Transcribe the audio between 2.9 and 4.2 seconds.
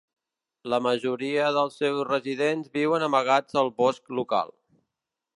amagats al bosc